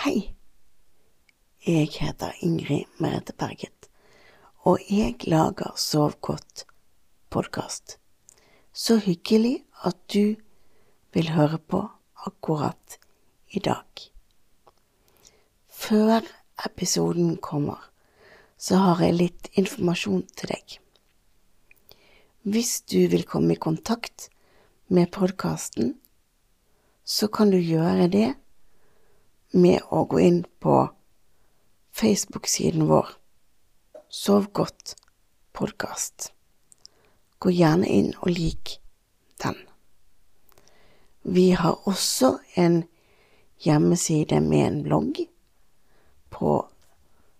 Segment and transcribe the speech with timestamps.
[0.00, 0.30] Hei,
[1.60, 3.90] jeg heter Ingrid Merete Berget,
[4.64, 6.62] og jeg lager Sov godt
[7.28, 7.98] podkast.
[8.72, 10.40] Så hyggelig at du
[11.12, 11.82] vil høre på
[12.16, 12.96] akkurat
[13.52, 14.08] i dag.
[15.68, 16.24] Før
[16.64, 17.84] episoden kommer,
[18.56, 20.80] så har jeg litt informasjon til deg.
[22.48, 24.30] Hvis du vil komme i kontakt
[24.88, 25.98] med podkasten,
[27.04, 28.30] så kan du gjøre det
[29.50, 30.90] med å gå inn på
[31.90, 33.06] Facebook-siden vår
[34.10, 34.96] Sov godt
[35.54, 36.32] podkast.
[37.38, 38.82] Gå gjerne inn og lik
[39.38, 39.54] den.
[41.22, 42.90] Vi har også en
[43.62, 45.30] hjemmeside med en blogg
[46.34, 46.66] på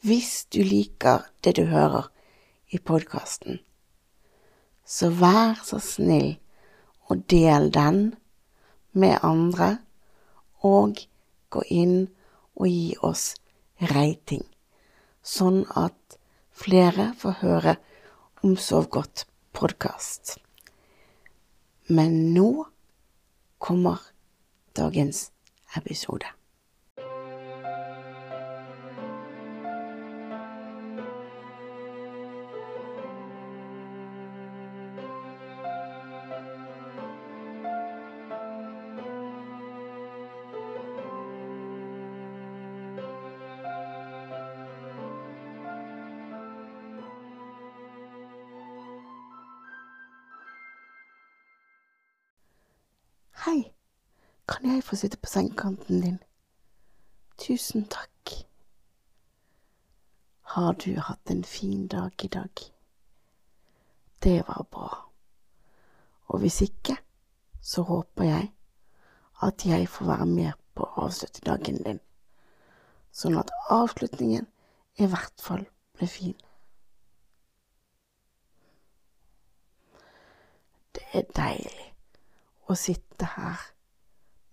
[0.01, 2.11] Hvis du liker det du hører
[2.69, 3.57] i podkasten,
[4.85, 6.35] så vær så snill
[7.09, 8.13] og del den
[8.93, 9.79] med andre,
[10.61, 11.01] og
[11.49, 11.97] gå inn
[12.53, 13.25] og gi oss
[13.89, 14.45] rating,
[15.25, 16.19] sånn at
[16.53, 17.77] flere får høre
[18.45, 19.25] om Sov godt
[19.57, 20.37] podkast.
[21.89, 22.67] Men nå
[23.57, 24.11] kommer
[24.77, 25.31] dagens
[25.73, 26.36] episode.
[55.27, 56.19] På sengekanten din?
[57.37, 58.47] Tusen takk.
[60.41, 62.51] Har du hatt en fin dag i dag?
[64.23, 65.11] Det var bra.
[66.27, 66.95] Og hvis ikke,
[67.61, 68.53] så håper jeg
[69.43, 71.99] at jeg får være med på å avslutte dagen din,
[73.11, 74.47] sånn at avslutningen
[74.95, 75.67] i hvert fall
[75.97, 76.37] ble fin.
[80.95, 81.91] Det er deilig
[82.71, 83.73] å sitte her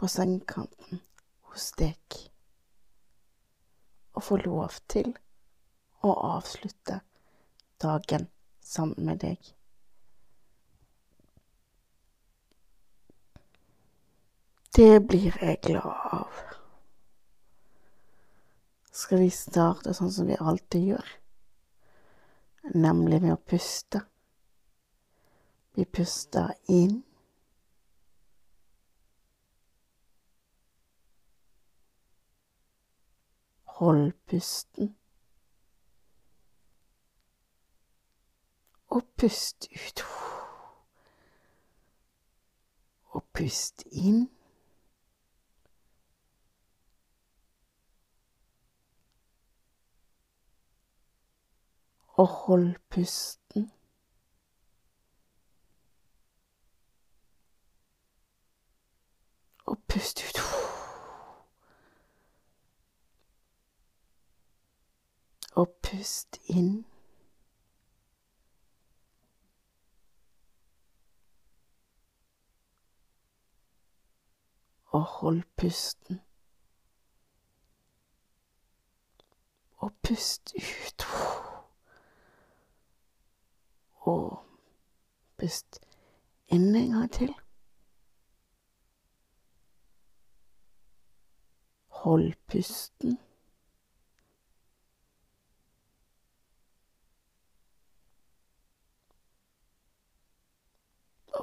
[0.05, 0.99] på sengekanten
[1.49, 2.17] hos deg
[4.13, 5.15] og få lov til
[6.05, 6.99] å avslutte
[7.81, 8.27] dagen
[8.61, 9.49] sammen med deg.
[14.77, 16.37] Det blir jeg glad av.
[18.93, 21.17] Skal vi starte sånn som vi alltid gjør,
[22.77, 24.05] nemlig med å puste.
[25.81, 27.01] Vi puster inn.
[33.75, 34.97] Hold pusten.
[38.87, 40.01] Og pust ut.
[43.05, 44.31] Og pust inn.
[52.09, 53.73] Og hold pusten.
[59.67, 60.64] Og pust ut.
[65.55, 66.85] Og pust inn.
[74.87, 76.21] Og hold pusten.
[79.77, 81.07] Og pust ut.
[84.01, 84.39] Og
[85.39, 85.81] pust
[86.47, 87.35] inn en gang til.
[91.89, 93.19] Hold pusten.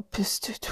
[0.02, 0.70] Og pust ut.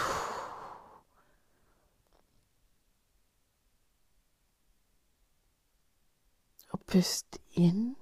[6.71, 7.95] Og pust inn.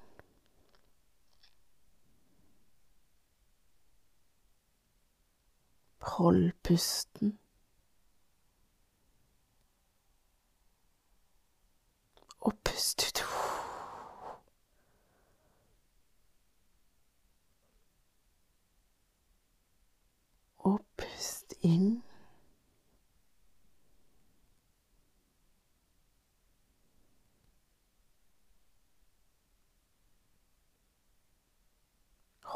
[6.01, 7.39] Hold pusten.
[12.39, 13.23] Og pust ut.
[20.67, 22.03] Og pust inn.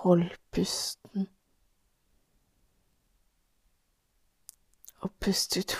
[0.01, 1.29] Hold pusten.
[5.01, 5.77] Og pust ut.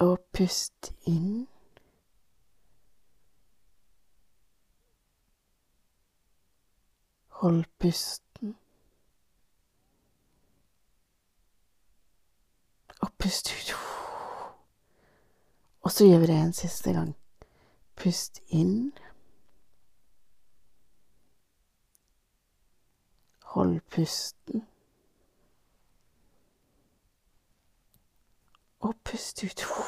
[0.00, 1.48] Og pust inn.
[7.28, 8.56] Hold pusten.
[13.00, 13.72] Og pust ut.
[15.80, 17.16] Og så gjør vi det en siste gang.
[17.96, 18.92] Pust inn.
[23.44, 24.66] Hold pusten.
[28.80, 29.85] Og pust ut.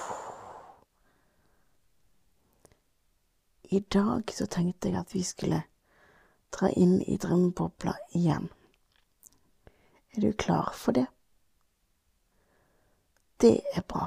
[3.71, 5.63] I dag så tenkte jeg at vi skulle
[6.53, 8.49] dra inn i drømmebobla igjen.
[10.17, 11.07] Er du klar for det?
[13.41, 14.07] Det er bra.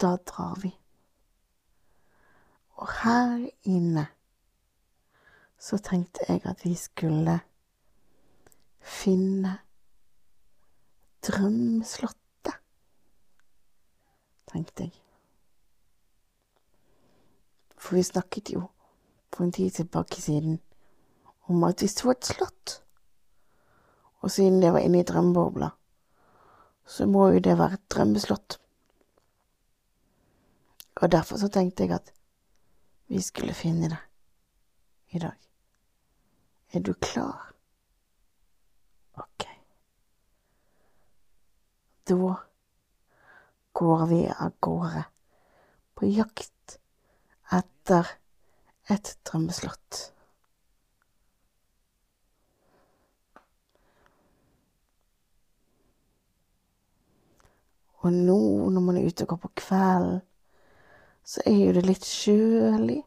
[0.00, 0.72] Da drar vi.
[2.80, 4.06] Og her inne
[5.60, 7.36] så tenkte jeg at vi skulle
[8.80, 9.58] finne
[11.28, 12.56] drømmeslottet,
[14.48, 15.09] tenkte jeg.
[17.80, 18.66] For vi snakket jo
[19.32, 20.58] for en tid tilbake siden
[21.48, 22.82] om at vi sto et slott.
[24.20, 25.70] Og siden det var inne i drømmebobla,
[26.86, 28.58] så må jo det være et drømmeslott.
[31.00, 32.12] Og derfor så tenkte jeg at
[33.08, 33.98] vi skulle finne det
[35.16, 35.38] i dag.
[36.72, 37.54] Er du klar?
[39.14, 39.46] Ok.
[42.08, 42.34] Da
[43.72, 45.04] går vi av gårde
[45.94, 46.79] på jakt
[47.52, 48.08] etter
[48.90, 50.00] et drømmeslott.
[58.00, 58.40] Og nå
[58.72, 60.20] når man er ute og går på kvelden,
[61.24, 63.02] så er jo det litt kjølig.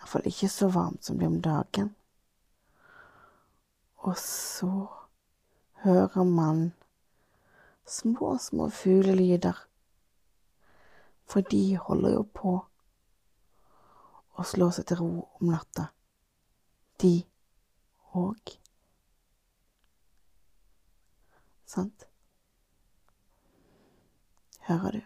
[0.00, 1.90] Iallfall ikke så varmt som det er om dagen.
[4.00, 4.86] Og så
[5.84, 6.70] hører man
[7.86, 9.60] små, små fuglelyder.
[11.30, 12.54] For de holder jo på
[14.34, 15.90] å slå seg til ro om natta,
[16.98, 17.12] de
[18.18, 18.56] òg.
[21.70, 22.06] Sant?
[24.66, 25.02] Hører du?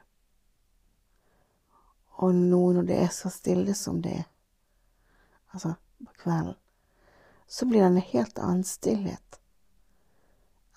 [2.25, 4.27] Og nå når det er så stille som det er,
[5.53, 6.57] altså på kvelden,
[7.47, 9.41] så blir det en helt annen stillhet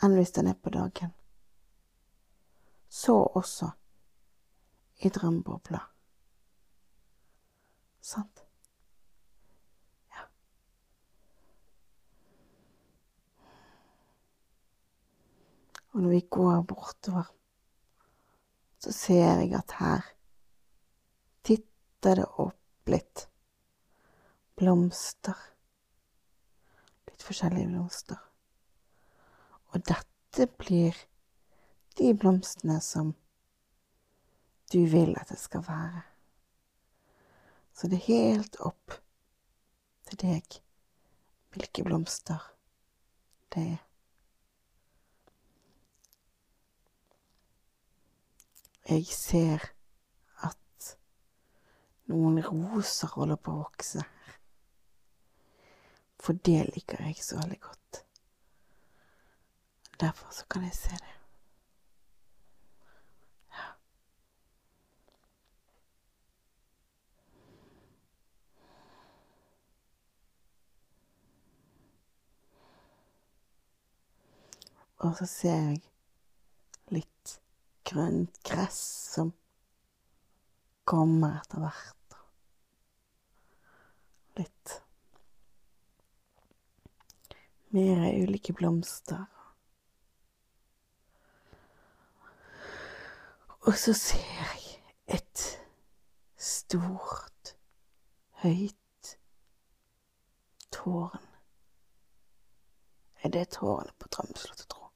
[0.04, 1.14] enn hvis den er på dagen.
[2.90, 3.72] Så også
[4.98, 5.80] i drømmebobla.
[8.02, 8.44] Sant?
[10.14, 10.26] Ja.
[15.92, 17.34] Og når vi går bortover,
[18.80, 20.08] så ser jeg at her
[21.44, 23.28] titter det opp litt
[24.58, 25.38] blomster.
[27.10, 28.24] Litt forskjellige blomster.
[29.76, 30.96] Og dette blir
[31.98, 33.16] de blomstene som
[34.74, 36.02] du vil at det skal være.
[37.74, 38.96] Så det er helt opp
[40.10, 40.62] til deg
[41.54, 42.42] hvilke blomster
[43.54, 43.84] det er.
[48.88, 49.64] Jeg ser
[50.48, 50.92] at
[52.08, 54.38] noen roser holder på å vokse her.
[56.24, 58.02] For det liker jeg så veldig godt.
[60.00, 61.17] Derfor så kan jeg se det.
[74.98, 75.82] Og så ser jeg
[76.96, 77.38] litt
[77.86, 78.80] grønt gress
[79.14, 79.32] som
[80.88, 82.18] kommer etter hvert.
[84.38, 84.78] Litt
[87.78, 89.26] mer ulike blomster.
[93.68, 94.82] Og så ser jeg
[95.20, 95.46] et
[96.40, 97.56] stort,
[98.44, 99.18] høyt
[100.72, 101.26] tårn.
[103.24, 104.87] Er det tårnet på Drømmeslottet, tro?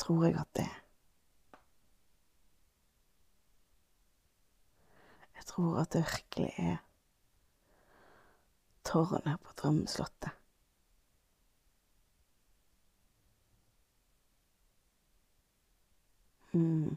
[0.00, 0.76] Tror jeg at det er.
[5.36, 6.76] Jeg tror at det virkelig er
[8.84, 10.30] tårnet på Drømmeslottet.
[16.52, 16.96] Mm.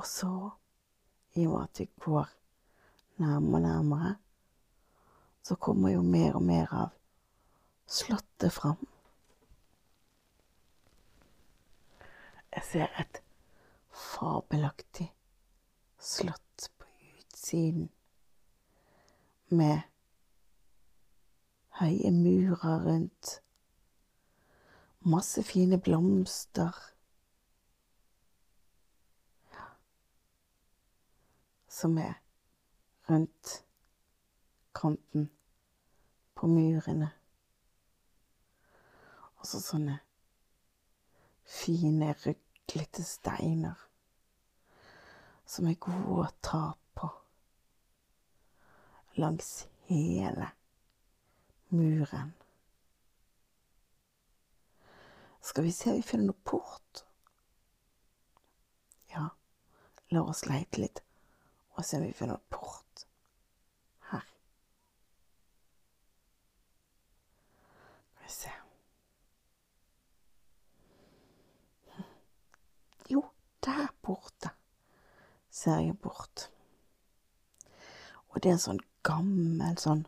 [0.00, 0.50] Og så,
[1.34, 2.28] i og med at vi går
[3.16, 4.16] nærmere og nærmere,
[5.42, 6.88] så kommer jo mer og mer av
[7.86, 8.86] slottet fram.
[12.56, 13.20] Jeg ser et
[13.92, 15.10] fabelaktig
[16.00, 16.88] slott på
[17.18, 17.90] utsiden
[19.48, 19.84] med
[21.82, 23.42] høye murer rundt,
[25.00, 26.72] masse fine blomster.
[31.80, 32.18] Som er
[33.08, 33.64] rundt
[34.74, 35.30] kanten
[36.36, 37.08] på murene.
[39.40, 39.96] Og så sånne
[41.48, 43.80] fine, ruglete steiner
[45.48, 46.62] som er gode å ta
[47.00, 47.08] på
[49.16, 49.50] langs
[49.88, 50.52] hele
[51.72, 52.34] muren.
[55.40, 57.06] Skal vi se om vi finner noe port?
[59.10, 59.30] Ja,
[60.12, 61.00] la oss leite litt
[61.76, 63.04] og se om vi finner noe port
[64.10, 64.26] her.
[68.14, 68.56] Skal vi se
[73.10, 73.24] Jo,
[73.64, 74.50] der borte
[75.50, 76.50] ser jeg bort.
[78.30, 80.04] Og det er en sånn gammel sånn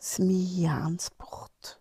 [0.00, 1.74] smijernsport.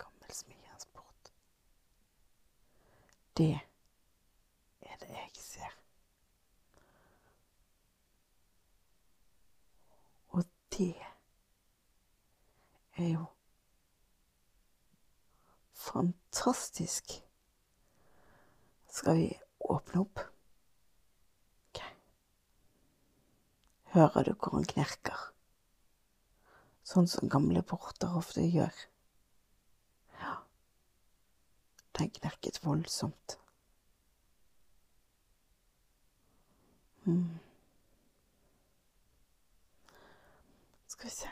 [0.00, 1.32] Gammel smijernsport.
[3.40, 5.76] Det er det jeg ser.
[10.36, 10.46] Og
[10.80, 13.24] det er jo
[15.72, 17.04] fantastisk.
[18.90, 20.20] Skal vi åpne opp?
[21.68, 21.82] Ok.
[23.94, 25.20] Hører du hvor han knerker?
[26.90, 28.74] Sånn som gamle porter ofte gjør.
[30.20, 30.34] Ja,
[31.98, 33.36] den knerket voldsomt.
[37.04, 37.38] Mm.
[41.00, 41.28] Skal vi se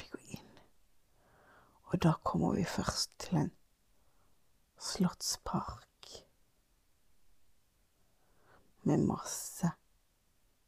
[0.00, 0.60] Vi går inn,
[1.92, 3.50] og da kommer vi først til en
[4.80, 6.12] slottspark
[8.88, 9.70] med masse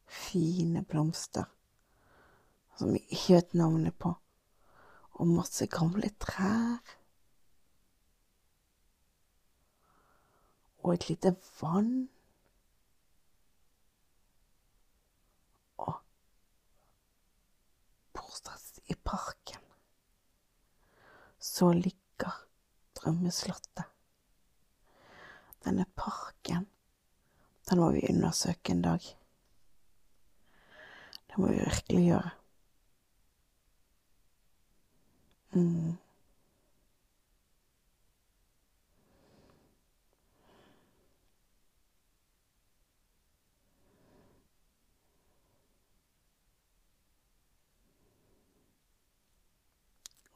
[0.04, 1.48] fine blomster
[2.78, 4.12] som vi ikke vet navnet på,
[5.18, 6.78] og masse gamle trær.
[10.84, 12.08] Og et lite vann.
[15.82, 15.98] Og
[18.14, 19.64] bortstått i parken
[21.58, 22.34] så ligger
[22.94, 23.84] drømmeslottet.
[25.64, 26.68] Denne parken
[27.70, 29.00] den må vi undersøke en dag.
[31.28, 32.30] Det må vi virkelig gjøre.
[35.52, 35.96] Mm.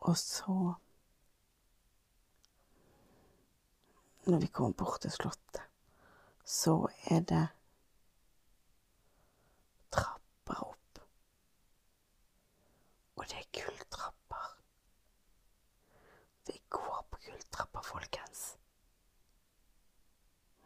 [0.01, 0.75] Og så
[4.33, 5.69] Når vi kommer bort til Slottet
[6.45, 7.49] så er det
[9.91, 10.99] trapper opp.
[13.17, 14.49] Og det er gulltrapper.
[16.47, 18.57] Vi går på gulltrapper, folkens.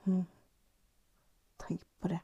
[0.04, 0.26] Mm.
[1.58, 2.20] Tenk på det.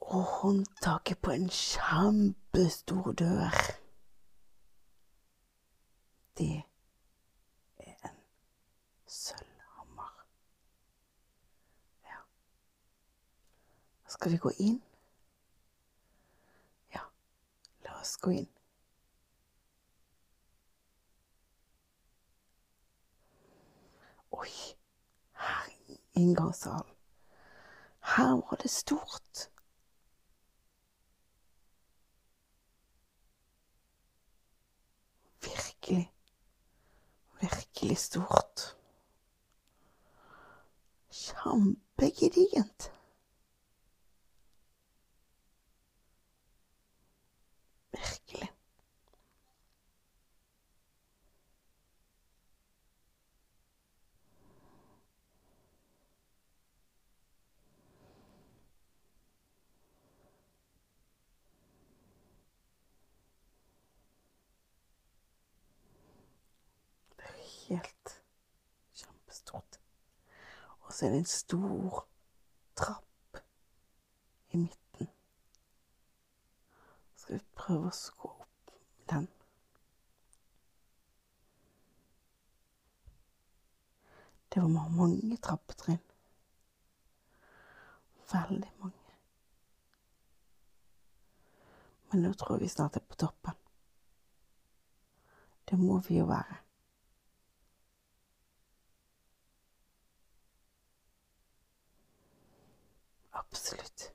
[0.00, 3.62] Og håndtaket på en kjempestor dør.
[6.38, 6.56] Det
[7.78, 8.18] er en
[9.06, 9.50] sølv.
[14.20, 14.82] Skal vi gå inn?
[16.92, 17.00] Ja,
[17.84, 18.48] la oss gå inn.
[24.36, 24.52] Oi,
[25.46, 26.92] her i inngangssalen.
[28.12, 29.48] Her var det stort.
[35.48, 36.12] Virkelig,
[37.40, 38.76] virkelig stort.
[41.10, 42.92] Kjempegedigent.
[47.92, 48.48] Virkelig.
[67.16, 67.34] Det er
[67.70, 68.14] helt
[68.92, 69.80] kjempestort.
[70.80, 72.06] Og så er det en stor
[72.76, 73.42] trapp
[74.50, 75.08] i midten.
[77.16, 78.72] Skal vi prøve å gå opp
[79.12, 79.28] den?
[84.50, 86.02] Det var mange trappetrinn.
[88.32, 89.14] Veldig mange.
[92.10, 93.54] Men nå tror jeg vi snart er på toppen.
[95.70, 96.58] Det må vi jo være.
[103.52, 104.12] Absolutt.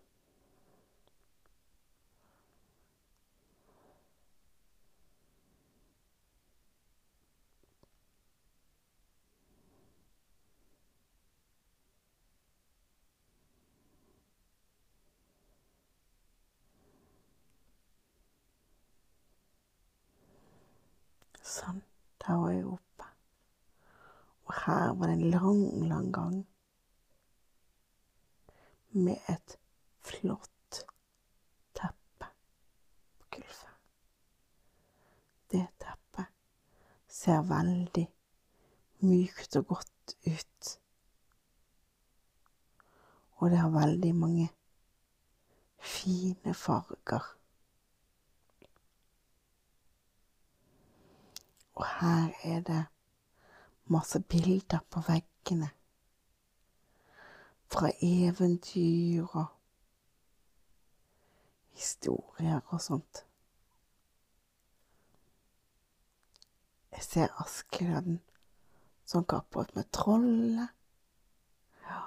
[21.46, 21.84] Sånn,
[22.20, 23.06] Da var jeg oppe.
[24.48, 26.46] Og her var det en lang, lang gang
[28.96, 29.58] med et
[30.08, 30.82] flott
[31.76, 32.30] teppe
[33.20, 33.76] på gulvet.
[35.52, 36.32] Det teppet
[37.12, 38.06] ser veldig
[39.04, 40.72] mykt og godt ut.
[43.36, 44.50] Og det har veldig mange
[45.80, 47.32] fine farger.
[51.76, 52.84] Og her er det
[53.92, 55.70] masse bilder på veggene.
[57.76, 59.46] Fra eventyr og
[61.76, 63.26] historier og sånt.
[66.96, 68.22] Jeg ser Askeladden
[69.06, 70.72] som kappet med trollet.
[71.84, 72.00] Ja.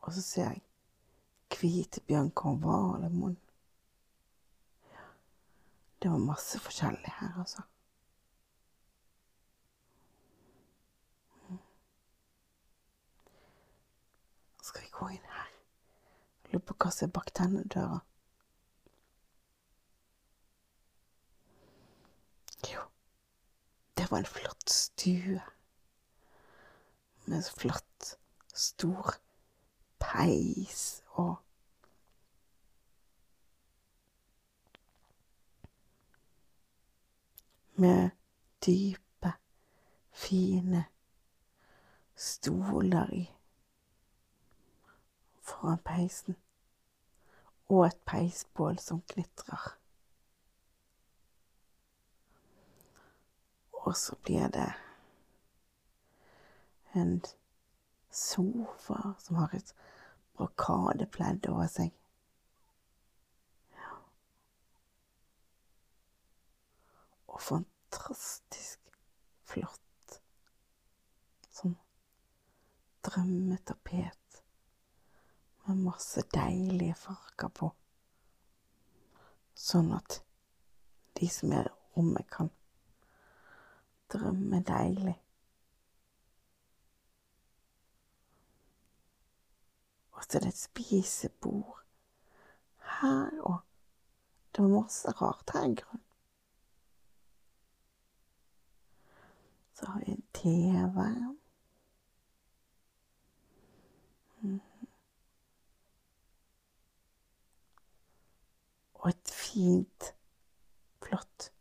[0.00, 0.62] Og så ser jeg
[1.50, 3.36] Kvitebjørn kong Valemon.
[6.02, 7.62] Det var masse forskjellig her, altså.
[14.60, 15.50] Så skal vi gå inn her.
[16.44, 18.00] Jeg lurer på hva som er bak denne døra.
[22.68, 22.84] Jo,
[23.96, 25.40] det var en flott stue.
[27.30, 28.14] Med så flott,
[28.52, 29.14] stor
[30.02, 31.36] peis og
[37.80, 38.10] med
[38.66, 39.32] dype,
[40.12, 40.84] fine
[42.16, 43.28] stoler i
[45.50, 46.36] foran peisen,
[47.68, 49.76] og et peisbål som knitrer.
[53.72, 54.72] Og så blir det
[56.94, 57.20] en
[58.10, 59.74] sofa som har et
[60.36, 61.94] brokadepledd over seg.
[67.30, 68.80] Og fantastisk
[69.48, 70.20] flott.
[71.54, 71.76] Sånn
[73.06, 74.19] drømmetapet
[75.66, 77.70] med masse deilige farger på.
[79.54, 80.20] Sånn at
[81.20, 82.50] de som er i rommet, kan
[84.12, 85.16] drømme deilig.
[90.12, 91.82] Og så er det et spisebord
[93.00, 93.60] her, og
[94.56, 96.06] det var masse rart her i grunnen.
[99.74, 101.39] Så har vi en TV.
[109.00, 110.14] Og et fint,
[111.00, 111.52] flott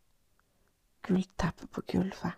[1.07, 2.33] gullteppe på gulvet.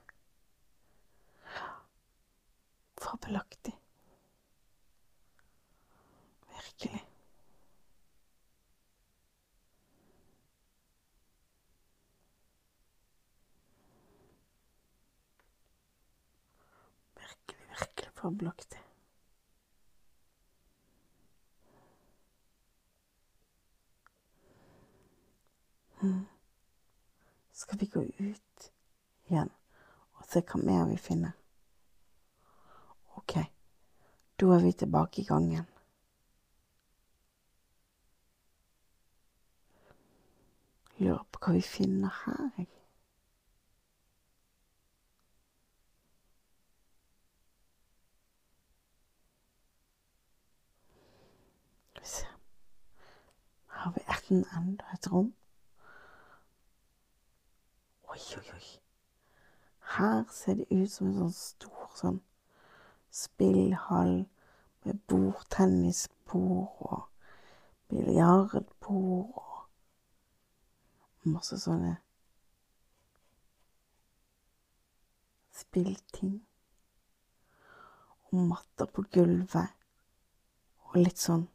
[3.01, 3.73] Fabelaktig.
[6.49, 7.01] Virkelig.
[17.15, 18.90] Virkelig, virkelig fabelaktig.
[27.61, 28.71] Skal vi gå ut
[29.29, 29.49] igjen
[30.17, 31.35] og se hva mer vi finner?
[33.19, 33.35] Ok,
[34.41, 35.67] da er vi tilbake i gangen.
[40.97, 42.65] Lurer på hva vi finner her, jeg.
[52.01, 55.29] Her har vi enten enda et rom.
[58.21, 58.67] Oi, oi, oi.
[59.97, 62.19] Her ser det ut som en sånn stor sånn
[63.09, 64.11] spillhall
[64.85, 67.07] med bordtennisbord og
[67.89, 71.95] biljardbord og masse sånne
[75.63, 76.35] spillting.
[78.29, 79.73] Og matter på gulvet
[80.91, 81.47] og litt sånn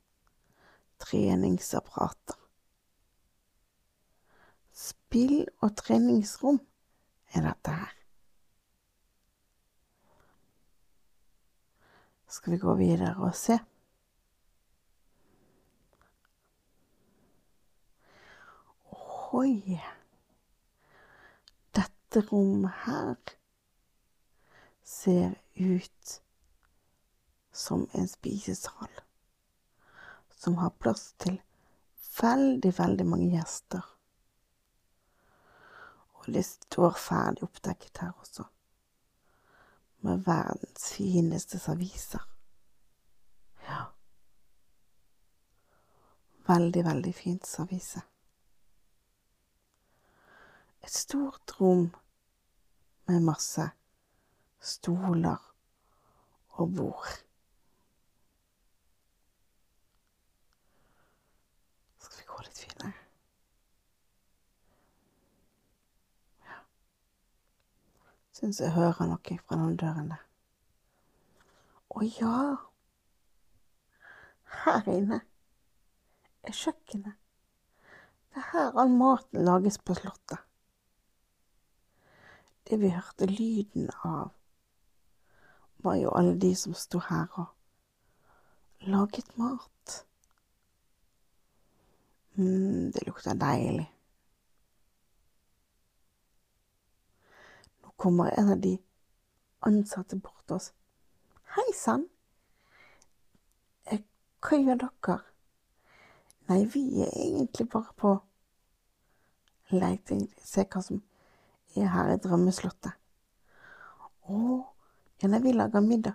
[1.07, 2.42] treningsapparater
[4.77, 6.59] spill og treningsrom
[7.33, 7.95] er dette her.
[12.29, 13.57] Skal vi gå videre og se?
[19.37, 19.81] Oi!
[21.77, 23.17] Dette rommet her
[24.85, 26.21] ser ut
[27.57, 29.03] som en spisesal
[30.37, 31.41] som har plass til
[32.21, 33.95] veldig, veldig mange gjester.
[36.27, 38.49] Og å står ferdig oppdekket her også,
[40.07, 42.27] med verdens fineste serviser.
[43.69, 43.85] Ja.
[46.47, 48.03] Veldig, veldig fint servise
[50.87, 51.89] et stort rom
[53.09, 53.65] med masse
[54.62, 55.41] stoler
[56.49, 57.09] og bord.
[61.99, 63.06] Skal vi gå litt finere?
[68.37, 70.25] Syns jeg hører noe fra den døren der.
[71.88, 72.40] Å ja!
[74.64, 75.22] Her inne
[76.44, 77.16] er kjøkkenet.
[78.29, 80.42] Det er her all maten lages på Slottet.
[82.68, 84.35] Det vi hørte lyden av,
[85.87, 90.03] var jo alle de som sto her og laget mat.
[92.37, 93.95] mm, det lukter deilig.
[97.96, 98.76] Kommer en av de
[99.66, 100.72] ansatte bort til oss.
[101.56, 102.06] Hei sann,
[103.87, 104.02] eh,
[104.40, 105.18] hva gjør dere?
[106.48, 108.12] Nei, vi er egentlig bare på
[109.74, 111.02] leiting, se hva som
[111.74, 112.94] er her i drømmeslottet.
[114.26, 114.38] Å,
[115.22, 116.14] ja, nei, vi lager middag.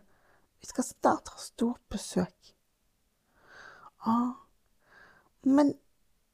[0.61, 2.53] Vi skal snart ha storbesøk.
[4.05, 4.17] Ja,
[5.43, 5.73] men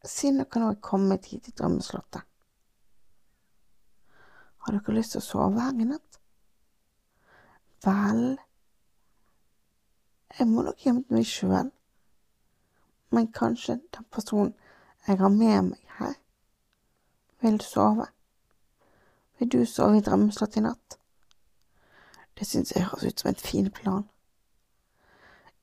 [0.03, 2.23] siden dere nå er kommet hit i drømmeslottet,
[4.67, 6.19] har dere lyst til å sove her i natt?
[7.85, 8.23] Vel,
[10.35, 11.69] jeg må nok hjem til meg sjøl,
[13.15, 14.51] men kanskje den personen
[15.07, 16.17] jeg har med meg her,
[17.39, 18.09] vil sove.
[19.39, 20.97] Vil du sove i drømmeslott i natt?
[22.35, 24.03] Det synes jeg høres ut som en fin plan.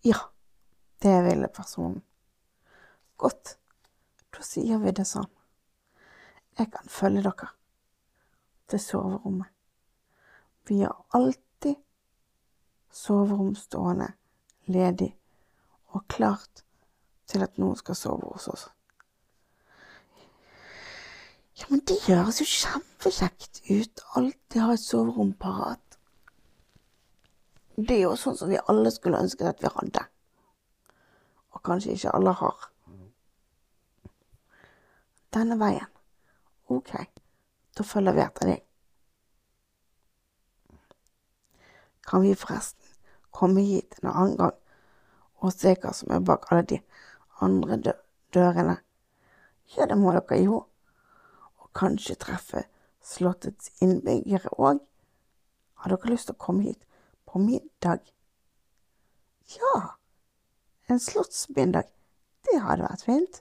[0.04, 0.30] Ja,
[1.02, 2.00] det ville personen.
[3.20, 3.58] Godt,
[4.32, 5.28] da sier vi det sånn.
[6.56, 7.50] Jeg kan følge dere
[8.68, 9.50] til soverommet.
[10.68, 11.74] Vi har alltid
[12.90, 14.12] soverom stående
[14.66, 15.10] ledig
[15.92, 16.64] og klart
[17.26, 18.68] til at noen skal sove hos oss.
[21.60, 24.00] Ja, men det høres jo kjempekjekt ut.
[24.18, 25.98] Alltid ha et soverom parat.
[27.76, 30.02] Det er jo sånn som vi alle skulle ønske at vi hadde.
[31.54, 32.70] Og kanskje ikke alle har.
[35.34, 35.90] Denne veien.
[36.70, 36.94] Ok,
[37.74, 38.62] da følger vi etter deg.
[42.04, 42.92] Kan vi forresten
[43.34, 44.58] komme hit en annen gang
[45.44, 46.80] og se hva som er bak alle de
[47.44, 47.96] andre
[48.34, 48.76] dørene?
[49.74, 50.60] Ja, det må dere jo
[51.62, 52.66] Og kanskje treffe
[53.04, 54.78] slottets innbyggere òg.
[55.80, 56.84] Har dere lyst til å komme hit
[57.26, 58.04] på middag?
[59.56, 59.96] Ja,
[60.88, 61.88] en slottsmiddag,
[62.46, 63.40] det hadde vært fint.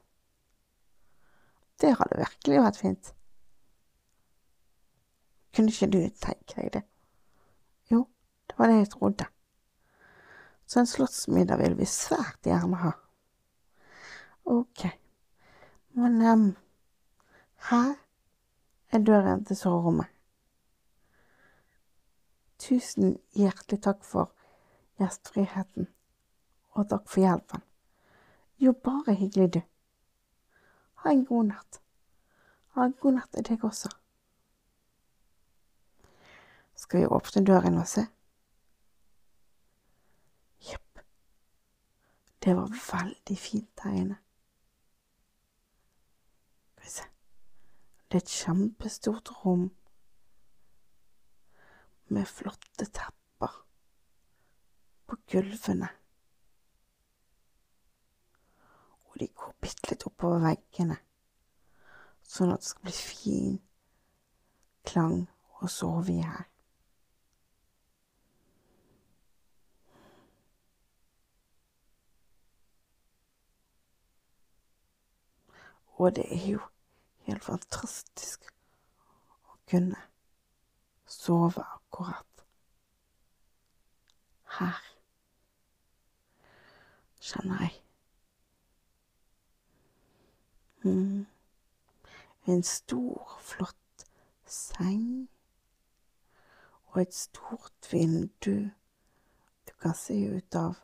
[1.80, 3.14] Det hadde virkelig vært fint.
[5.54, 6.84] Kunne ikke du tenke deg det?
[7.92, 8.08] Jo,
[8.50, 9.26] det var det jeg trodde.
[10.66, 12.94] Så en slottsmiddag vil vi svært gjerne ha.
[14.50, 14.88] Ok,
[15.94, 16.48] men um,
[17.70, 17.94] her
[18.92, 20.10] er døren til soverommet.
[22.60, 24.34] Tusen hjertelig takk for
[25.00, 25.88] gjestfriheten,
[26.74, 27.64] og takk for hjelpen.
[28.58, 29.62] Jo, bare hyggelig, du.
[31.04, 31.82] Ha en god natt.
[32.76, 33.92] Ha en god natt til deg også.
[36.84, 38.02] Skal vi åpne døren og se?
[40.68, 41.00] Jepp.
[42.44, 44.18] Det var veldig fint her inne.
[46.74, 47.08] Skal vi se.
[48.12, 49.70] Det er et kjempestort rom
[52.12, 53.56] med flotte tepper
[55.08, 55.88] på gulvene.
[59.08, 61.00] Og de går bitte litt oppover veggene,
[62.28, 63.62] sånn at det skal bli fin
[64.84, 65.22] klang
[65.64, 66.50] å sove i her.
[75.94, 76.60] Og det er jo
[77.28, 78.50] helt fantastisk
[79.46, 80.00] å kunne
[81.06, 82.46] sove akkurat
[84.58, 84.82] her,
[87.24, 87.80] kjenner jeg.
[90.84, 91.26] Mm.
[92.46, 94.08] En stor, flott
[94.46, 95.30] seng
[96.92, 98.70] og et stort vindu
[99.64, 100.76] Du kan se ut av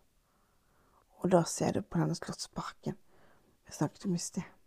[1.19, 2.95] Og da ser du på denne slottsparken
[3.67, 4.58] vi snakket om i sted.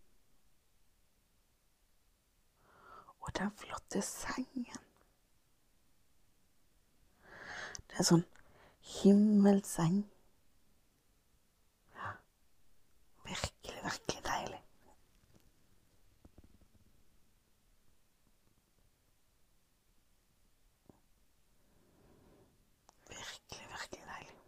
[3.23, 4.83] Og den flotte sengen.
[7.93, 8.25] Det er sånn
[8.97, 10.03] himmelseng.
[11.95, 12.11] Ja.
[13.29, 14.61] Virkelig, virkelig deilig.
[23.13, 24.39] Virkelig, virkelig deilig.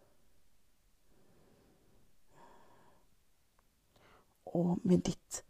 [4.45, 5.43] Og med ditt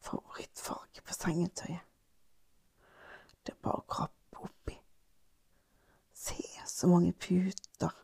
[0.00, 1.91] favorittfarge på sengetøyet.
[3.46, 4.76] Det bare å krappe oppi.
[6.14, 7.96] Se så mange puter.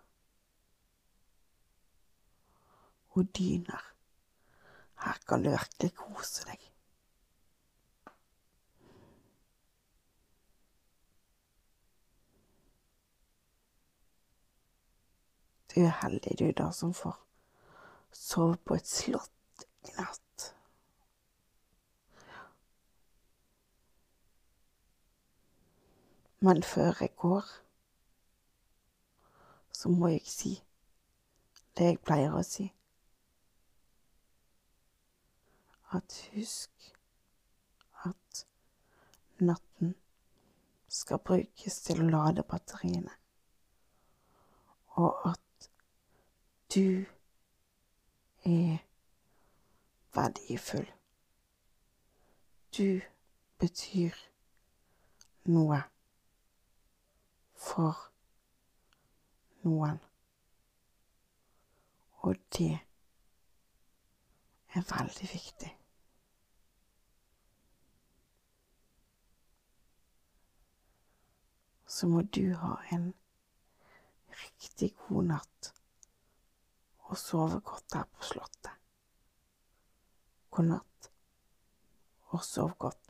[3.15, 3.85] Og dyner.
[4.99, 6.65] Her kan du virkelig kose deg.
[15.75, 17.19] Du er heldig du da som får
[18.11, 20.28] sove på et slott i natt.
[26.41, 27.45] Men før jeg går,
[29.73, 30.53] så må jeg si
[31.79, 32.69] det jeg pleier å si.
[35.95, 36.89] At husk
[38.07, 38.45] at
[39.41, 39.95] natten
[40.89, 43.15] skal brukes til å lade batteriene,
[44.99, 45.69] og at
[46.75, 47.05] du
[48.47, 48.81] er
[50.15, 50.89] verdifull.
[52.79, 53.01] Du
[53.59, 54.19] betyr
[55.51, 55.83] noe
[57.59, 57.97] for
[59.67, 59.99] noen.
[62.23, 62.75] Og det
[64.75, 65.73] er veldig viktig.
[71.89, 73.11] Så må du ha en
[74.45, 75.73] riktig god natt
[77.09, 78.75] og sove godt her på Slottet.
[80.51, 81.09] God natt,
[82.29, 83.08] og sov godt.